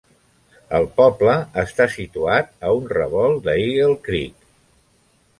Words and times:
El 0.75 0.85
poble 0.99 1.33
està 1.63 1.85
situat 1.95 2.49
a 2.69 2.71
un 2.77 2.87
revolt 2.93 3.43
de 3.49 3.53
Eagle 3.67 3.99
Creek. 4.09 4.49